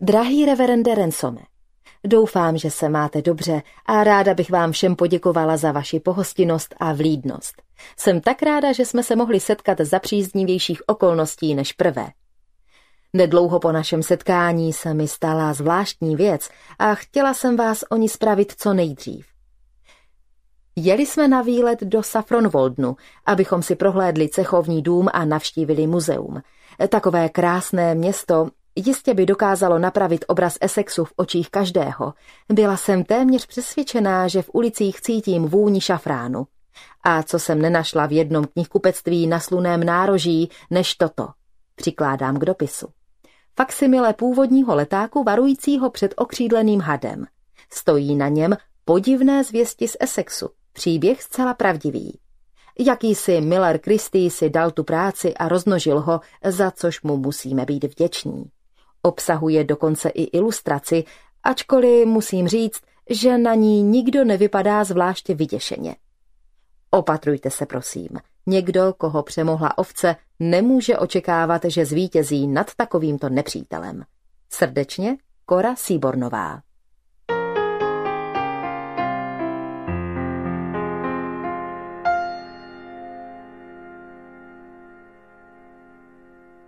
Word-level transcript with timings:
Drahý 0.00 0.46
reverende 0.46 0.94
Rensome, 0.94 1.40
doufám, 2.06 2.56
že 2.56 2.70
se 2.70 2.88
máte 2.88 3.22
dobře 3.22 3.62
a 3.86 4.04
ráda 4.04 4.34
bych 4.34 4.50
vám 4.50 4.72
všem 4.72 4.96
poděkovala 4.96 5.56
za 5.56 5.72
vaši 5.72 6.00
pohostinnost 6.00 6.74
a 6.80 6.92
vlídnost. 6.92 7.62
Jsem 7.96 8.20
tak 8.20 8.42
ráda, 8.42 8.72
že 8.72 8.84
jsme 8.84 9.02
se 9.02 9.16
mohli 9.16 9.40
setkat 9.40 9.80
za 9.80 9.98
příznivějších 9.98 10.82
okolností 10.86 11.54
než 11.54 11.72
prvé. 11.72 12.06
Nedlouho 13.12 13.60
po 13.60 13.72
našem 13.72 14.02
setkání 14.02 14.72
se 14.72 14.94
mi 14.94 15.08
stala 15.08 15.52
zvláštní 15.52 16.16
věc 16.16 16.48
a 16.78 16.94
chtěla 16.94 17.34
jsem 17.34 17.56
vás 17.56 17.84
o 17.90 17.96
ní 17.96 18.08
spravit 18.08 18.52
co 18.56 18.74
nejdřív. 18.74 19.26
Jeli 20.76 21.06
jsme 21.06 21.28
na 21.28 21.42
výlet 21.42 21.80
do 21.80 22.02
Safronwoldnu, 22.02 22.96
abychom 23.26 23.62
si 23.62 23.74
prohlédli 23.74 24.28
cechovní 24.28 24.82
dům 24.82 25.08
a 25.12 25.24
navštívili 25.24 25.86
muzeum. 25.86 26.42
Takové 26.88 27.28
krásné 27.28 27.94
město 27.94 28.48
jistě 28.78 29.14
by 29.14 29.26
dokázalo 29.26 29.78
napravit 29.78 30.24
obraz 30.28 30.58
Essexu 30.60 31.04
v 31.04 31.12
očích 31.16 31.50
každého. 31.50 32.14
Byla 32.52 32.76
jsem 32.76 33.04
téměř 33.04 33.46
přesvědčená, 33.46 34.28
že 34.28 34.42
v 34.42 34.50
ulicích 34.52 35.00
cítím 35.00 35.44
vůni 35.44 35.80
šafránu. 35.80 36.46
A 37.02 37.22
co 37.22 37.38
jsem 37.38 37.62
nenašla 37.62 38.06
v 38.06 38.12
jednom 38.12 38.44
knihkupectví 38.44 39.26
na 39.26 39.40
sluném 39.40 39.84
nároží, 39.84 40.50
než 40.70 40.94
toto. 40.94 41.28
Přikládám 41.74 42.38
k 42.38 42.44
dopisu. 42.44 42.86
Faksimile 43.56 44.12
původního 44.12 44.74
letáku 44.74 45.24
varujícího 45.24 45.90
před 45.90 46.14
okřídleným 46.16 46.80
hadem. 46.80 47.26
Stojí 47.72 48.16
na 48.16 48.28
něm 48.28 48.56
podivné 48.84 49.44
zvěsti 49.44 49.88
z 49.88 49.96
Essexu. 50.00 50.48
Příběh 50.72 51.22
zcela 51.22 51.54
pravdivý. 51.54 52.18
Jakýsi 52.78 53.40
Miller 53.40 53.80
Christie 53.84 54.30
si 54.30 54.50
dal 54.50 54.70
tu 54.70 54.84
práci 54.84 55.34
a 55.34 55.48
roznožil 55.48 56.00
ho, 56.00 56.20
za 56.44 56.70
což 56.70 57.02
mu 57.02 57.16
musíme 57.16 57.64
být 57.64 57.84
vděční. 57.84 58.44
Obsahuje 59.02 59.64
dokonce 59.64 60.08
i 60.08 60.22
ilustraci, 60.22 61.04
ačkoliv 61.42 62.06
musím 62.06 62.48
říct, 62.48 62.80
že 63.10 63.38
na 63.38 63.54
ní 63.54 63.82
nikdo 63.82 64.24
nevypadá 64.24 64.84
zvláště 64.84 65.34
vyděšeně. 65.34 65.96
Opatrujte 66.90 67.50
se, 67.50 67.66
prosím. 67.66 68.08
Někdo, 68.46 68.94
koho 68.98 69.22
přemohla 69.22 69.78
ovce, 69.78 70.16
nemůže 70.40 70.98
očekávat, 70.98 71.62
že 71.64 71.86
zvítězí 71.86 72.46
nad 72.46 72.74
takovýmto 72.76 73.28
nepřítelem. 73.28 74.04
Srdečně, 74.50 75.16
Kora 75.46 75.76
Síbornová. 75.76 76.60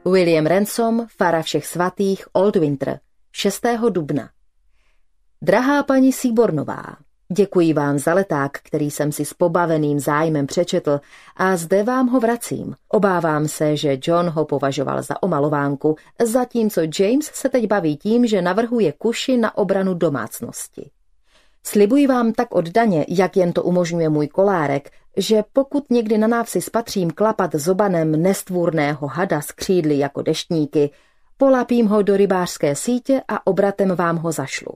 William 0.04 0.46
Ransom, 0.46 1.06
fara 1.16 1.42
všech 1.42 1.66
svatých, 1.66 2.24
Old 2.32 2.56
Winter, 2.56 3.00
6. 3.32 3.62
dubna. 3.90 4.30
Drahá 5.42 5.82
paní 5.82 6.12
Síbornová, 6.12 6.84
děkuji 7.32 7.72
vám 7.72 7.98
za 7.98 8.14
leták, 8.14 8.58
který 8.62 8.90
jsem 8.90 9.12
si 9.12 9.24
s 9.24 9.34
pobaveným 9.34 10.00
zájmem 10.00 10.46
přečetl 10.46 11.00
a 11.36 11.56
zde 11.56 11.82
vám 11.82 12.08
ho 12.08 12.20
vracím. 12.20 12.74
Obávám 12.88 13.48
se, 13.48 13.76
že 13.76 13.98
John 14.02 14.26
ho 14.26 14.44
považoval 14.44 15.02
za 15.02 15.22
omalovánku, 15.22 15.96
zatímco 16.24 16.80
James 16.98 17.30
se 17.34 17.48
teď 17.48 17.66
baví 17.66 17.96
tím, 17.96 18.26
že 18.26 18.42
navrhuje 18.42 18.92
kuši 18.92 19.36
na 19.36 19.58
obranu 19.58 19.94
domácnosti. 19.94 20.90
Slibuji 21.62 22.06
vám 22.06 22.32
tak 22.32 22.54
oddaně, 22.54 23.06
jak 23.08 23.36
jen 23.36 23.52
to 23.52 23.62
umožňuje 23.62 24.08
můj 24.08 24.28
kolárek, 24.28 24.90
že 25.16 25.42
pokud 25.52 25.90
někdy 25.90 26.18
na 26.18 26.26
návsi 26.26 26.60
spatřím 26.60 27.10
klapat 27.10 27.54
zobanem 27.54 28.22
nestvůrného 28.22 29.06
hada 29.06 29.40
s 29.40 29.52
křídly 29.52 29.98
jako 29.98 30.22
deštníky, 30.22 30.90
polapím 31.36 31.86
ho 31.86 32.02
do 32.02 32.16
rybářské 32.16 32.74
sítě 32.76 33.22
a 33.28 33.46
obratem 33.46 33.96
vám 33.96 34.16
ho 34.16 34.32
zašlu. 34.32 34.72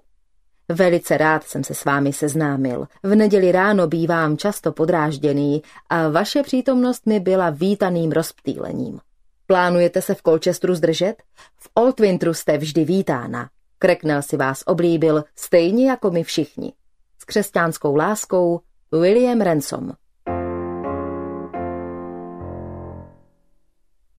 Velice 0.69 1.17
rád 1.17 1.45
jsem 1.45 1.65
se 1.65 1.75
s 1.75 1.85
vámi 1.85 2.13
seznámil. 2.13 2.87
V 3.03 3.15
neděli 3.15 3.53
ráno 3.53 3.87
bývám 3.87 4.37
často 4.37 4.73
podrážděný 4.73 5.63
a 5.89 6.09
vaše 6.09 6.43
přítomnost 6.43 7.07
mi 7.07 7.21
byla 7.21 7.51
vítaným 7.51 8.13
rozptýlením. 8.13 9.01
Plánujete 9.47 10.03
se 10.03 10.15
v 10.15 10.23
Colchesteru 10.23 10.75
zdržet? 10.75 11.15
V 11.61 11.69
Oldwintru 11.75 12.35
jste 12.35 12.59
vždy 12.59 12.85
vítána. 12.85 13.49
Kreknel 13.79 14.23
si 14.23 14.37
vás 14.37 14.63
oblíbil, 14.67 15.25
stejně 15.37 15.91
jako 15.91 16.11
my 16.11 16.25
všichni. 16.25 16.73
S 17.19 17.25
křesťanskou 17.25 17.97
láskou 17.97 18.61
William 18.93 19.41
Ransom 19.41 19.93